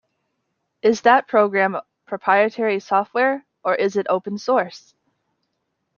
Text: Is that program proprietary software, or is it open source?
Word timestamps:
Is 0.81 1.01
that 1.01 1.27
program 1.27 1.79
proprietary 2.07 2.79
software, 2.79 3.45
or 3.63 3.75
is 3.75 3.95
it 3.95 4.07
open 4.09 4.39
source? 4.39 4.95